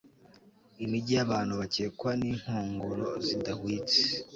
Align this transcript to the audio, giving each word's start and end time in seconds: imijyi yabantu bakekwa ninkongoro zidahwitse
imijyi 0.83 1.13
yabantu 1.19 1.53
bakekwa 1.61 2.09
ninkongoro 2.19 3.07
zidahwitse 3.25 3.99